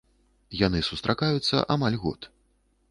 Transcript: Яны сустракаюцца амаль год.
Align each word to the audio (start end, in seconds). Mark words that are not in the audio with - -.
Яны 0.61 0.79
сустракаюцца 0.89 1.63
амаль 1.77 1.97
год. 2.07 2.21